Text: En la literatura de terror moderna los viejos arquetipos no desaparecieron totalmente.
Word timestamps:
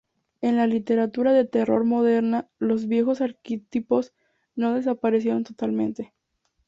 En 0.41 0.57
la 0.57 0.65
literatura 0.65 1.31
de 1.31 1.45
terror 1.45 1.83
moderna 1.83 2.49
los 2.57 2.87
viejos 2.87 3.21
arquetipos 3.21 4.13
no 4.55 4.73
desaparecieron 4.73 5.43
totalmente. 5.43 6.11